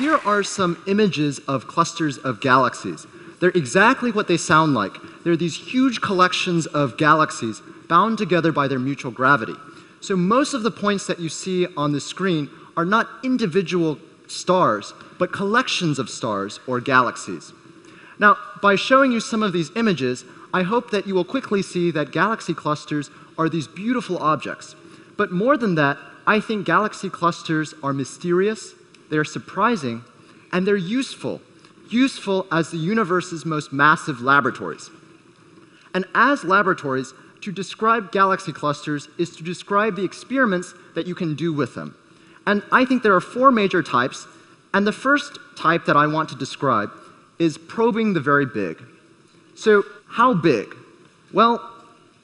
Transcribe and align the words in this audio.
here 0.00 0.18
are 0.24 0.42
some 0.42 0.82
images 0.86 1.40
of 1.40 1.66
clusters 1.66 2.16
of 2.16 2.40
galaxies. 2.40 3.06
They're 3.38 3.50
exactly 3.50 4.10
what 4.10 4.28
they 4.28 4.38
sound 4.38 4.72
like. 4.72 4.96
They're 5.24 5.36
these 5.36 5.54
huge 5.54 6.00
collections 6.00 6.64
of 6.64 6.96
galaxies 6.96 7.60
bound 7.86 8.16
together 8.16 8.50
by 8.50 8.66
their 8.66 8.78
mutual 8.78 9.10
gravity. 9.12 9.52
So 10.00 10.16
most 10.16 10.54
of 10.54 10.62
the 10.62 10.70
points 10.70 11.06
that 11.06 11.20
you 11.20 11.28
see 11.28 11.66
on 11.76 11.92
the 11.92 12.00
screen 12.00 12.48
are 12.78 12.86
not 12.86 13.10
individual 13.22 13.98
stars, 14.26 14.94
but 15.18 15.32
collections 15.32 15.98
of 15.98 16.08
stars 16.08 16.60
or 16.66 16.80
galaxies. 16.80 17.52
Now, 18.18 18.38
by 18.62 18.76
showing 18.76 19.12
you 19.12 19.20
some 19.20 19.42
of 19.42 19.52
these 19.52 19.70
images, 19.76 20.24
I 20.54 20.62
hope 20.62 20.90
that 20.92 21.06
you 21.06 21.14
will 21.14 21.26
quickly 21.26 21.60
see 21.60 21.90
that 21.90 22.10
galaxy 22.10 22.54
clusters 22.54 23.10
are 23.36 23.50
these 23.50 23.68
beautiful 23.68 24.16
objects. 24.16 24.74
But 25.18 25.30
more 25.30 25.58
than 25.58 25.74
that, 25.74 25.98
I 26.26 26.40
think 26.40 26.64
galaxy 26.64 27.10
clusters 27.10 27.74
are 27.82 27.92
mysterious, 27.92 28.74
they're 29.10 29.24
surprising, 29.24 30.04
and 30.52 30.66
they're 30.66 30.76
useful. 30.76 31.40
Useful 31.90 32.46
as 32.52 32.70
the 32.70 32.78
universe's 32.78 33.44
most 33.44 33.72
massive 33.72 34.20
laboratories. 34.20 34.90
And 35.92 36.04
as 36.14 36.44
laboratories, 36.44 37.12
to 37.42 37.52
describe 37.52 38.12
galaxy 38.12 38.52
clusters 38.52 39.08
is 39.18 39.34
to 39.36 39.42
describe 39.42 39.96
the 39.96 40.04
experiments 40.04 40.74
that 40.94 41.06
you 41.06 41.14
can 41.14 41.34
do 41.34 41.52
with 41.52 41.74
them. 41.74 41.96
And 42.46 42.62
I 42.70 42.84
think 42.84 43.02
there 43.02 43.14
are 43.14 43.20
four 43.20 43.50
major 43.50 43.82
types, 43.82 44.26
and 44.72 44.86
the 44.86 44.92
first 44.92 45.38
type 45.56 45.86
that 45.86 45.96
I 45.96 46.06
want 46.06 46.28
to 46.30 46.36
describe 46.36 46.90
is 47.38 47.58
probing 47.58 48.12
the 48.12 48.20
very 48.20 48.46
big. 48.46 48.82
So, 49.54 49.84
how 50.06 50.34
big? 50.34 50.74
Well, 51.32 51.60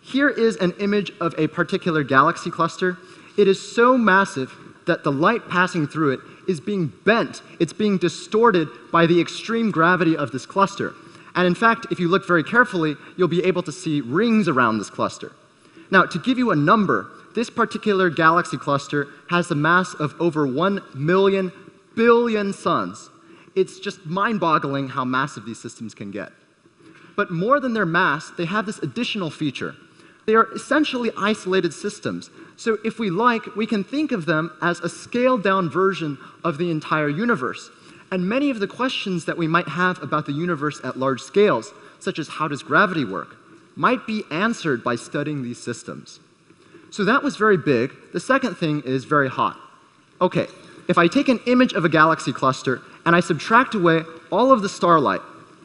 here 0.01 0.29
is 0.29 0.57
an 0.57 0.73
image 0.79 1.12
of 1.20 1.34
a 1.39 1.48
particular 1.48 2.03
galaxy 2.03 2.51
cluster. 2.51 2.98
It 3.37 3.48
is 3.48 3.61
so 3.75 3.98
massive 3.98 4.51
that 4.87 5.05
the 5.05 5.12
light 5.12 5.48
passing 5.48 5.87
through 5.87 6.12
it 6.12 6.20
is 6.48 6.61
being 6.61 6.92
bent, 7.05 7.42
it's 7.61 7.73
being 7.73 7.98
distorted 7.98 8.69
by 8.92 9.06
the 9.06 9.20
extreme 9.20 9.70
gravity 9.70 10.17
of 10.17 10.31
this 10.31 10.47
cluster. 10.47 10.95
And 11.34 11.47
in 11.47 11.55
fact, 11.55 11.87
if 11.91 12.01
you 12.01 12.09
look 12.09 12.27
very 12.27 12.42
carefully, 12.42 12.97
you'll 13.17 13.29
be 13.29 13.45
able 13.45 13.62
to 13.64 13.73
see 13.73 14.01
rings 14.01 14.48
around 14.48 14.79
this 14.79 14.91
cluster. 14.91 15.33
Now, 15.91 16.05
to 16.05 16.19
give 16.19 16.39
you 16.39 16.51
a 16.51 16.57
number, 16.57 17.11
this 17.34 17.51
particular 17.51 18.09
galaxy 18.09 18.57
cluster 18.57 19.09
has 19.29 19.51
a 19.51 19.55
mass 19.55 19.95
of 19.95 20.14
over 20.20 20.47
1 20.47 20.83
million 20.95 21.53
billion 21.95 22.53
suns. 22.53 23.11
It's 23.55 23.81
just 23.81 24.07
mind 24.07 24.41
boggling 24.41 24.89
how 24.89 25.05
massive 25.05 25.45
these 25.45 25.59
systems 25.59 25.95
can 25.95 26.11
get. 26.11 26.31
But 27.17 27.31
more 27.31 27.59
than 27.59 27.73
their 27.73 27.87
mass, 27.87 28.31
they 28.37 28.45
have 28.45 28.67
this 28.67 28.79
additional 28.79 29.31
feature. 29.31 29.75
They 30.27 30.35
are 30.35 30.53
essentially 30.53 31.11
isolated 31.17 31.73
systems. 31.73 32.31
So, 32.57 32.79
if 32.85 32.99
we 32.99 33.11
like, 33.11 33.55
we 33.55 33.67
can 33.67 33.85
think 33.85 34.13
of 34.13 34.27
them 34.27 34.51
as 34.61 34.81
a 34.81 34.89
scaled 34.89 35.43
down 35.43 35.71
version 35.71 36.19
of 36.45 36.59
the 36.59 36.71
entire 36.71 37.09
universe. 37.09 37.71
And 38.11 38.29
many 38.29 38.51
of 38.51 38.61
the 38.61 38.67
questions 38.67 39.25
that 39.25 39.39
we 39.39 39.47
might 39.47 39.69
have 39.69 40.03
about 40.03 40.27
the 40.27 40.33
universe 40.33 40.81
at 40.85 40.99
large 40.99 41.21
scales, 41.21 41.73
such 42.01 42.19
as 42.19 42.29
how 42.29 42.49
does 42.49 42.63
gravity 42.63 43.05
work, 43.05 43.37
might 43.77 44.07
be 44.07 44.25
answered 44.31 44.83
by 44.83 44.97
studying 44.97 45.43
these 45.43 45.59
systems. 45.59 46.21
So 46.91 47.05
that 47.05 47.23
was 47.23 47.37
very 47.37 47.57
big. 47.57 47.93
The 48.13 48.21
second 48.21 48.55
thing 48.55 48.83
is 48.83 49.05
very 49.05 49.29
hot. 49.29 49.59
Okay, 50.21 50.47
if 50.89 50.99
I 50.99 51.09
take 51.09 51.29
an 51.29 51.41
image 51.47 51.73
of 51.73 51.85
a 51.85 51.89
galaxy 51.89 52.33
cluster 52.33 52.81
and 53.05 53.15
I 53.15 53.21
subtract 53.21 53.75
away 53.75 54.03
all 54.31 54.51
of 54.51 54.63
the 54.63 54.69
starlight, 54.69 55.21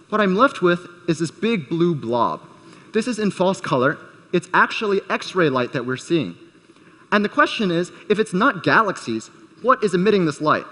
what 0.10 0.20
I'm 0.20 0.36
left 0.36 0.62
with 0.62 0.88
is 1.08 1.20
this 1.20 1.32
big 1.32 1.70
blue 1.70 1.96
blob. 1.96 2.42
This 2.94 3.08
is 3.08 3.18
in 3.18 3.32
false 3.32 3.62
color. 3.62 3.98
It's 4.34 4.48
actually 4.54 5.02
X 5.10 5.36
ray 5.36 5.50
light 5.50 5.74
that 5.74 5.86
we're 5.86 5.98
seeing. 5.98 6.36
And 7.12 7.26
the 7.26 7.30
question 7.30 7.72
is 7.72 7.92
if 8.10 8.20
it's 8.20 8.34
not 8.34 8.64
galaxies, 8.64 9.28
what 9.62 9.84
is 9.84 9.94
emitting 9.94 10.26
this 10.26 10.42
light? 10.42 10.66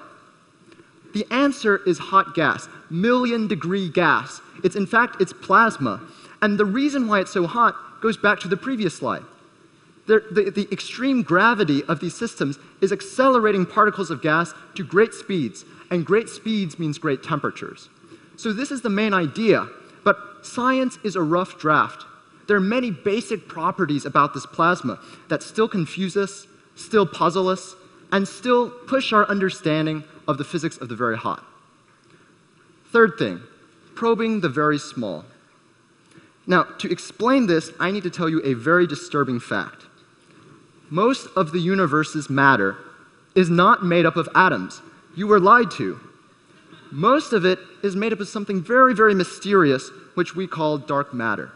The 1.14 1.25
answer 1.31 1.81
is 1.86 1.98
hot 1.98 2.36
gas, 2.36 2.68
million 2.90 3.48
degree 3.48 3.90
gas. 3.90 4.42
It's 4.64 4.75
in 4.75 4.86
fact, 4.86 5.22
it's 5.22 5.34
plasma. 5.34 6.02
And 6.42 6.58
the 6.58 6.66
reason 6.66 7.08
why 7.08 7.19
it's 7.19 7.34
so 7.34 7.48
hot 7.48 7.75
goes 8.02 8.18
back 8.18 8.40
to 8.42 8.48
the 8.48 8.58
previous 8.58 8.96
slide. 8.96 9.24
The, 10.08 10.24
the, 10.31 10.50
the, 10.50 10.68
extreme 10.72 11.22
gravity 11.22 11.84
of 11.84 12.00
these 12.00 12.16
systems 12.16 12.58
is 12.81 12.92
accelerating 12.92 13.66
particles 13.66 14.09
of 14.09 14.24
gas 14.24 14.56
to 14.74 14.84
great 14.84 15.14
speeds, 15.14 15.66
and 15.92 16.03
great 16.03 16.30
speeds 16.30 16.80
means 16.80 16.98
great 16.98 17.22
temperatures. 17.22 17.90
So, 18.36 18.52
this 18.52 18.72
is 18.72 18.81
the 18.81 18.90
main 18.90 19.14
idea, 19.14 19.68
but 20.03 20.18
science 20.42 20.98
is 21.03 21.16
a 21.16 21.22
rough 21.22 21.59
draft. 21.59 22.06
There 22.50 22.58
are 22.58 22.60
many 22.60 22.90
basic 22.90 23.48
properties 23.48 24.06
about 24.06 24.34
this 24.34 24.48
plasma 24.48 24.98
that 25.28 25.44
still 25.44 25.68
confuse 25.68 26.18
us, 26.18 26.48
still 26.76 27.06
puzzle 27.06 27.48
us, 27.48 27.76
and 28.12 28.28
still 28.28 28.72
push 28.72 29.14
our 29.14 29.24
understanding 29.30 30.04
of 30.28 30.40
the 30.40 30.44
physics 30.44 30.76
of 30.78 30.90
the 30.90 30.96
very 30.96 31.16
hot. 31.16 31.44
Third 32.92 33.20
thing, 33.20 33.40
probing 33.94 34.42
the 34.42 34.50
very 34.50 34.80
small. 34.80 35.26
Now, 36.48 36.64
to 36.80 36.92
explain 36.92 37.46
this, 37.46 37.72
I 37.80 37.92
need 37.92 38.02
to 38.02 38.10
tell 38.10 38.28
you 38.28 38.42
a 38.44 38.56
very 38.56 38.88
disturbing 38.88 39.40
fact. 39.40 39.84
Most 40.90 41.28
of 41.36 41.52
the 41.52 41.60
universe's 41.60 42.31
matter 42.31 42.78
is 43.36 43.52
not 43.52 43.86
made 43.86 44.08
up 44.08 44.16
of 44.16 44.28
atoms. 44.34 44.81
You 45.16 45.28
were 45.28 45.40
lied 45.40 45.70
to. 45.78 46.00
Most 46.92 47.31
of 47.31 47.46
it 47.46 47.60
is 47.84 47.96
made 47.96 48.12
up 48.12 48.20
of 48.20 48.28
something 48.28 48.60
very, 48.60 48.96
very 48.96 49.14
mysterious, 49.14 49.92
which 50.16 50.36
we 50.36 50.48
call 50.48 50.80
dark 50.80 51.14
matter. 51.14 51.52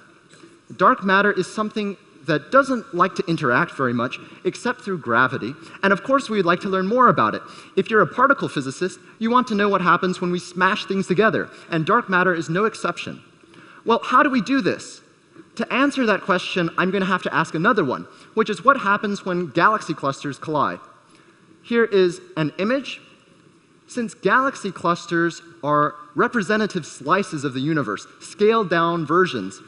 Dark 0.78 1.04
matter 1.04 1.32
is 1.32 1.52
something 1.52 1.98
that 2.26 2.52
doesn't 2.52 2.96
like 2.96 3.16
to 3.16 3.24
interact 3.28 3.72
very 3.72 3.94
much 3.94 4.18
except 4.46 4.82
through 4.82 4.98
gravity. 4.98 5.54
And 5.84 5.92
of 5.92 6.04
course, 6.04 6.30
we'd 6.30 6.46
like 6.46 6.62
to 6.62 6.70
learn 6.70 6.88
more 6.88 7.10
about 7.10 7.36
it. 7.36 7.42
If 7.76 7.90
you're 7.90 8.02
a 8.02 8.08
particle 8.08 8.48
physicist, 8.48 9.00
you 9.20 9.30
want 9.30 9.48
to 9.48 9.56
know 9.56 9.68
what 9.68 9.82
happens 9.82 10.22
when 10.22 10.32
we 10.32 10.40
smash 10.40 10.86
things 10.86 11.08
together, 11.08 11.50
and 11.70 11.86
dark 11.86 12.10
matter 12.10 12.34
is 12.34 12.50
no 12.50 12.66
exception. 12.66 13.22
Well, 13.86 14.00
how 14.04 14.24
do 14.24 14.30
we 14.30 14.42
do 14.42 14.62
this? 14.62 15.02
To 15.58 15.72
answer 15.72 16.06
that 16.06 16.22
question, 16.22 16.70
I'm 16.78 16.90
going 16.90 17.02
to 17.02 17.08
have 17.08 17.24
to 17.24 17.34
ask 17.34 17.54
another 17.54 17.84
one, 17.84 18.08
which 18.34 18.50
is 18.50 18.64
what 18.64 18.80
happens 18.80 19.26
when 19.26 19.48
galaxy 19.48 19.94
clusters 19.94 20.40
collide. 20.40 20.80
Here 21.62 21.86
is 21.86 22.22
an 22.38 22.54
image. 22.58 23.02
Since 23.88 24.14
galaxy 24.16 24.72
clusters 24.72 25.42
are 25.64 25.96
representative 26.16 26.86
slices 26.86 27.44
of 27.44 27.54
the 27.54 27.60
universe, 27.60 28.08
scaled 28.20 28.70
down 28.70 29.06
versions, 29.06 29.62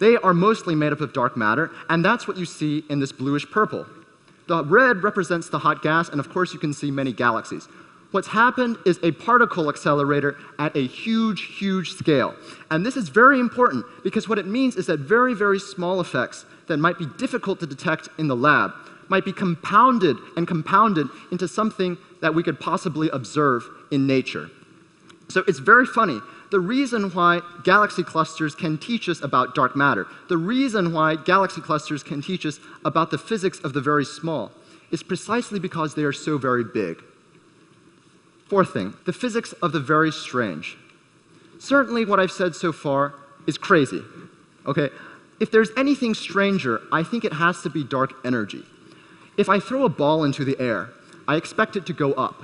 they 0.00 0.16
are 0.16 0.34
mostly 0.34 0.74
made 0.74 0.92
up 0.92 1.00
of 1.00 1.12
dark 1.12 1.36
matter, 1.36 1.70
and 1.88 2.04
that's 2.04 2.26
what 2.26 2.36
you 2.36 2.44
see 2.44 2.84
in 2.88 3.00
this 3.00 3.12
bluish 3.12 3.48
purple. 3.50 3.86
The 4.46 4.64
red 4.64 5.02
represents 5.02 5.48
the 5.48 5.58
hot 5.58 5.82
gas, 5.82 6.08
and 6.08 6.20
of 6.20 6.28
course, 6.30 6.52
you 6.52 6.58
can 6.58 6.72
see 6.72 6.90
many 6.90 7.12
galaxies. 7.12 7.68
What's 8.10 8.28
happened 8.28 8.76
is 8.86 9.00
a 9.02 9.10
particle 9.10 9.68
accelerator 9.68 10.36
at 10.58 10.76
a 10.76 10.86
huge, 10.86 11.56
huge 11.58 11.94
scale. 11.94 12.36
And 12.70 12.86
this 12.86 12.96
is 12.96 13.08
very 13.08 13.40
important 13.40 13.84
because 14.04 14.28
what 14.28 14.38
it 14.38 14.46
means 14.46 14.76
is 14.76 14.86
that 14.86 15.00
very, 15.00 15.34
very 15.34 15.58
small 15.58 16.00
effects 16.00 16.44
that 16.68 16.76
might 16.76 16.96
be 16.96 17.06
difficult 17.18 17.58
to 17.60 17.66
detect 17.66 18.08
in 18.18 18.28
the 18.28 18.36
lab 18.36 18.70
might 19.08 19.24
be 19.24 19.32
compounded 19.32 20.16
and 20.36 20.46
compounded 20.46 21.08
into 21.32 21.48
something 21.48 21.98
that 22.20 22.34
we 22.34 22.42
could 22.42 22.60
possibly 22.60 23.08
observe 23.08 23.64
in 23.90 24.06
nature. 24.06 24.48
So 25.28 25.42
it's 25.46 25.58
very 25.58 25.86
funny. 25.86 26.20
The 26.50 26.60
reason 26.60 27.10
why 27.10 27.40
galaxy 27.64 28.02
clusters 28.02 28.54
can 28.54 28.78
teach 28.78 29.08
us 29.08 29.22
about 29.22 29.54
dark 29.54 29.74
matter, 29.74 30.06
the 30.28 30.36
reason 30.36 30.92
why 30.92 31.16
galaxy 31.16 31.60
clusters 31.60 32.02
can 32.02 32.22
teach 32.22 32.46
us 32.46 32.60
about 32.84 33.10
the 33.10 33.18
physics 33.18 33.58
of 33.60 33.72
the 33.72 33.80
very 33.80 34.04
small, 34.04 34.52
is 34.90 35.02
precisely 35.02 35.58
because 35.58 35.94
they 35.94 36.04
are 36.04 36.12
so 36.12 36.38
very 36.38 36.62
big. 36.62 37.02
Fourth 38.48 38.72
thing, 38.72 38.94
the 39.06 39.12
physics 39.12 39.52
of 39.54 39.72
the 39.72 39.80
very 39.80 40.12
strange. 40.12 40.76
Certainly, 41.58 42.04
what 42.04 42.20
I've 42.20 42.30
said 42.30 42.54
so 42.54 42.72
far 42.72 43.14
is 43.46 43.58
crazy. 43.58 44.02
Okay? 44.66 44.90
If 45.40 45.50
there's 45.50 45.70
anything 45.76 46.14
stranger, 46.14 46.80
I 46.92 47.02
think 47.02 47.24
it 47.24 47.32
has 47.32 47.62
to 47.62 47.70
be 47.70 47.82
dark 47.82 48.12
energy. 48.24 48.62
If 49.36 49.48
I 49.48 49.58
throw 49.58 49.84
a 49.84 49.88
ball 49.88 50.24
into 50.24 50.44
the 50.44 50.56
air, 50.60 50.90
I 51.26 51.36
expect 51.36 51.74
it 51.74 51.86
to 51.86 51.92
go 51.92 52.12
up. 52.12 52.42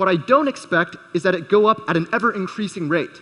What 0.00 0.08
I 0.08 0.16
don't 0.16 0.48
expect 0.48 0.96
is 1.14 1.22
that 1.24 1.34
it 1.34 1.50
go 1.50 1.66
up 1.66 1.82
at 1.86 1.96
an 1.96 2.08
ever 2.10 2.32
increasing 2.32 2.88
rate. 2.88 3.20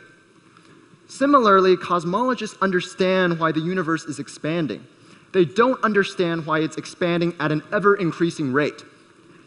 Similarly, 1.09 1.77
cosmologists 1.77 2.57
understand 2.61 3.41
why 3.41 3.51
the 3.51 3.61
universe 3.61 4.05
is 4.05 4.21
expanding. 4.21 4.87
They 5.33 5.45
don't 5.45 5.83
understand 5.83 6.47
why 6.47 6.61
it's 6.61 6.77
expanding 6.77 7.35
at 7.41 7.51
an 7.51 7.63
ever 7.73 7.97
increasing 7.97 8.53
rate 8.53 8.83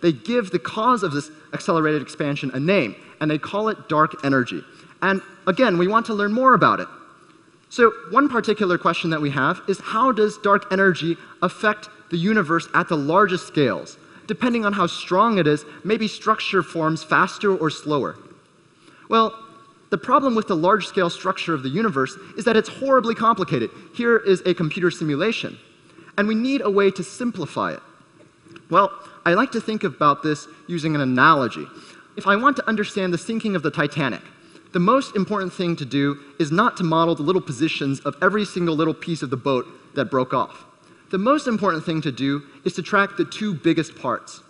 they 0.01 0.11
give 0.11 0.51
the 0.51 0.59
cause 0.59 1.03
of 1.03 1.11
this 1.11 1.31
accelerated 1.53 2.01
expansion 2.01 2.51
a 2.53 2.59
name, 2.59 2.95
and 3.19 3.29
they 3.29 3.37
call 3.37 3.69
it 3.69 3.87
dark 3.87 4.25
energy. 4.25 4.63
And 5.01 5.21
again, 5.47 5.77
we 5.77 5.87
want 5.87 6.05
to 6.07 6.13
learn 6.13 6.33
more 6.33 6.53
about 6.53 6.79
it. 6.79 6.87
So, 7.69 7.91
one 8.09 8.27
particular 8.27 8.77
question 8.77 9.11
that 9.11 9.21
we 9.21 9.29
have 9.29 9.61
is 9.67 9.79
how 9.79 10.11
does 10.11 10.37
dark 10.39 10.65
energy 10.71 11.15
affect 11.41 11.87
the 12.09 12.17
universe 12.17 12.67
at 12.73 12.89
the 12.89 12.97
largest 12.97 13.47
scales? 13.47 13.97
Depending 14.27 14.65
on 14.65 14.73
how 14.73 14.87
strong 14.87 15.37
it 15.37 15.47
is, 15.47 15.65
maybe 15.83 16.07
structure 16.07 16.63
forms 16.63 17.03
faster 17.03 17.55
or 17.55 17.69
slower. 17.69 18.17
Well, 19.09 19.37
the 19.89 19.97
problem 19.97 20.35
with 20.35 20.47
the 20.47 20.55
large 20.55 20.87
scale 20.87 21.09
structure 21.09 21.53
of 21.53 21.63
the 21.63 21.69
universe 21.69 22.15
is 22.37 22.45
that 22.45 22.55
it's 22.55 22.69
horribly 22.69 23.13
complicated. 23.13 23.69
Here 23.93 24.17
is 24.17 24.41
a 24.45 24.53
computer 24.53 24.89
simulation, 24.89 25.57
and 26.17 26.27
we 26.27 26.35
need 26.35 26.61
a 26.61 26.69
way 26.69 26.91
to 26.91 27.03
simplify 27.03 27.73
it. 27.73 27.81
Well, 28.69 28.91
I 29.25 29.33
like 29.33 29.51
to 29.51 29.59
think 29.61 29.83
about 29.83 30.23
this 30.23 30.47
using 30.67 30.95
an 30.95 31.01
analogy. 31.01 31.67
if 32.17 32.27
I 32.27 32.35
want 32.35 32.55
to 32.57 32.67
understand 32.67 33.13
the 33.13 33.17
sinking 33.17 33.55
of 33.55 33.63
the 33.63 33.71
Titanic, 33.71 34.21
the 34.73 34.79
most 34.79 35.15
important 35.15 35.51
thing 35.51 35.75
to 35.77 35.85
do 35.85 36.19
is 36.39 36.51
not 36.51 36.77
to 36.77 36.83
model 36.83 37.15
the 37.15 37.23
little 37.23 37.41
positions 37.41 37.99
of 38.01 38.15
every 38.21 38.45
single 38.45 38.75
little 38.75 38.93
piece 38.93 39.21
of 39.21 39.29
the 39.29 39.37
boat 39.37 39.65
that 39.95 40.09
broke 40.09 40.33
off. 40.33 40.65
The 41.11 41.17
most 41.17 41.45
important 41.45 41.85
thing 41.85 42.01
to 42.01 42.11
do 42.11 42.43
is 42.63 42.73
to 42.73 42.81
track 42.81 43.17
the 43.17 43.25
two 43.25 43.53
biggest 43.53 43.95
parts. 43.97 44.41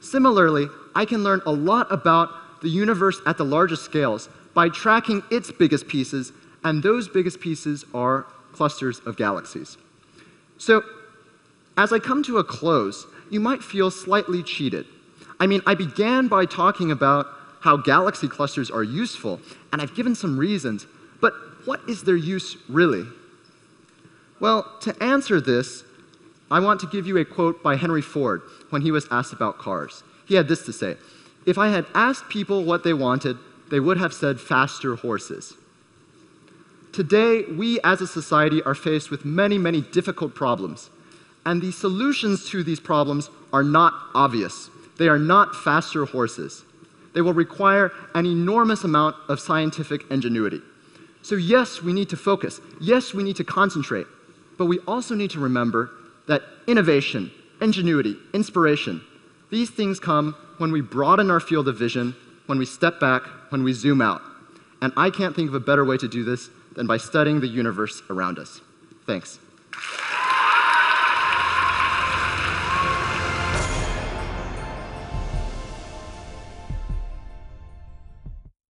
Similarly, 0.00 0.66
I 0.94 1.04
can 1.04 1.22
learn 1.22 1.40
a 1.46 1.52
lot 1.52 1.86
about 1.92 2.60
the 2.62 2.68
universe 2.68 3.20
at 3.26 3.38
the 3.38 3.44
largest 3.44 3.84
scales 3.84 4.28
by 4.54 4.68
tracking 4.68 5.22
its 5.30 5.52
biggest 5.52 5.86
pieces, 5.86 6.32
and 6.64 6.82
those 6.82 7.08
biggest 7.08 7.38
pieces 7.38 7.84
are 7.94 8.26
clusters 8.52 8.98
of 9.06 9.16
galaxies. 9.16 9.78
So, 10.58 10.82
as 11.76 11.92
I 11.92 12.00
come 12.00 12.24
to 12.24 12.38
a 12.38 12.44
close, 12.44 13.06
you 13.30 13.38
might 13.38 13.62
feel 13.62 13.92
slightly 13.92 14.42
cheated. 14.42 14.84
I 15.38 15.46
mean, 15.46 15.62
I 15.64 15.76
began 15.76 16.26
by 16.26 16.44
talking 16.44 16.90
about 16.90 17.26
how 17.60 17.76
galaxy 17.76 18.26
clusters 18.26 18.68
are 18.68 18.82
useful, 18.82 19.40
and 19.72 19.80
I've 19.80 19.94
given 19.94 20.16
some 20.16 20.36
reasons, 20.36 20.86
but 21.20 21.34
what 21.64 21.80
is 21.88 22.02
their 22.02 22.16
use 22.16 22.56
really? 22.68 23.04
Well, 24.40 24.70
to 24.80 25.02
answer 25.02 25.40
this, 25.40 25.84
I 26.50 26.60
want 26.60 26.80
to 26.80 26.86
give 26.86 27.06
you 27.06 27.18
a 27.18 27.24
quote 27.24 27.62
by 27.62 27.76
Henry 27.76 28.02
Ford 28.02 28.42
when 28.70 28.82
he 28.82 28.90
was 28.90 29.06
asked 29.10 29.32
about 29.32 29.58
cars. 29.58 30.02
He 30.26 30.34
had 30.34 30.48
this 30.48 30.64
to 30.66 30.72
say 30.72 30.96
If 31.46 31.58
I 31.58 31.68
had 31.68 31.86
asked 31.94 32.28
people 32.28 32.64
what 32.64 32.84
they 32.84 32.92
wanted, 32.92 33.36
they 33.70 33.80
would 33.80 33.98
have 33.98 34.14
said 34.14 34.40
faster 34.40 34.96
horses. 34.96 35.54
Today, 36.92 37.44
we 37.44 37.80
as 37.82 38.00
a 38.00 38.06
society 38.06 38.62
are 38.62 38.74
faced 38.74 39.10
with 39.10 39.24
many, 39.24 39.58
many 39.58 39.82
difficult 39.82 40.34
problems, 40.34 40.90
and 41.44 41.60
the 41.60 41.70
solutions 41.70 42.48
to 42.50 42.62
these 42.62 42.80
problems 42.80 43.30
are 43.52 43.62
not 43.62 43.94
obvious. 44.14 44.70
They 44.96 45.08
are 45.08 45.18
not 45.18 45.54
faster 45.54 46.04
horses. 46.06 46.64
They 47.14 47.20
will 47.20 47.34
require 47.34 47.92
an 48.14 48.26
enormous 48.26 48.84
amount 48.84 49.16
of 49.28 49.38
scientific 49.38 50.10
ingenuity. 50.10 50.60
So, 51.22 51.36
yes, 51.36 51.82
we 51.82 51.92
need 51.92 52.08
to 52.10 52.16
focus. 52.16 52.60
Yes, 52.80 53.12
we 53.12 53.22
need 53.22 53.36
to 53.36 53.44
concentrate. 53.44 54.06
But 54.58 54.66
we 54.66 54.80
also 54.80 55.14
need 55.14 55.30
to 55.30 55.40
remember 55.40 55.90
that 56.26 56.42
innovation, 56.66 57.30
ingenuity, 57.60 58.16
inspiration, 58.34 59.00
these 59.50 59.70
things 59.70 59.98
come 59.98 60.34
when 60.58 60.72
we 60.72 60.80
broaden 60.80 61.30
our 61.30 61.40
field 61.40 61.68
of 61.68 61.78
vision, 61.78 62.14
when 62.46 62.58
we 62.58 62.66
step 62.66 63.00
back, 63.00 63.22
when 63.50 63.62
we 63.62 63.72
zoom 63.72 64.02
out. 64.02 64.20
And 64.82 64.92
I 64.96 65.10
can't 65.10 65.34
think 65.34 65.48
of 65.48 65.54
a 65.54 65.60
better 65.60 65.84
way 65.84 65.96
to 65.96 66.08
do 66.08 66.24
this 66.24 66.50
than 66.74 66.86
by 66.86 66.98
studying 66.98 67.40
the 67.40 67.48
universe 67.48 68.02
around 68.10 68.38
us. 68.38 68.60
Thanks. 69.06 69.38